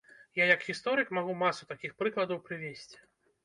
Я 0.37 0.47
як 0.51 0.63
гісторык 0.69 1.11
магу 1.19 1.37
масу 1.43 1.69
такіх 1.75 1.95
прыкладаў 2.03 2.43
прывесці. 2.51 2.97